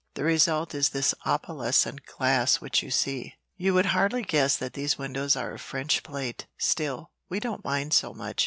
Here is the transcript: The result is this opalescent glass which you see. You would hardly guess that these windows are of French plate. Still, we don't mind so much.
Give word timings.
The 0.15 0.23
result 0.23 0.73
is 0.73 0.89
this 0.89 1.13
opalescent 1.27 2.07
glass 2.07 2.55
which 2.59 2.81
you 2.81 2.89
see. 2.89 3.35
You 3.55 3.75
would 3.75 3.85
hardly 3.85 4.23
guess 4.23 4.57
that 4.57 4.73
these 4.73 4.97
windows 4.97 5.35
are 5.35 5.51
of 5.53 5.61
French 5.61 6.01
plate. 6.01 6.47
Still, 6.57 7.11
we 7.29 7.39
don't 7.39 7.63
mind 7.63 7.93
so 7.93 8.11
much. 8.11 8.39